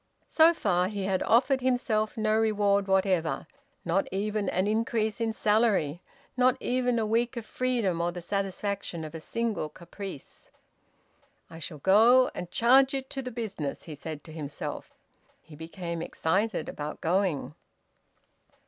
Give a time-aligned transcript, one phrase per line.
[0.29, 3.45] So far he had offered himself no reward whatever,
[3.85, 6.01] not even an increase of salary,
[6.35, 10.49] not even a week of freedom or the satisfaction of a single caprice.
[11.51, 14.89] "I shall go, and charge it to the business," he said to himself.
[15.39, 17.53] He became excited about going.